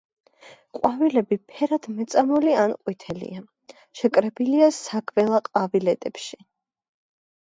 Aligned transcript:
ყვავილები 0.75 1.35
ფერად 1.49 1.83
მეწამული 1.97 2.55
ან 2.61 2.73
ყვითელია, 2.79 3.41
შეკრებილია 3.99 4.71
საგველა 4.79 5.43
ყვავილედებში. 5.49 6.41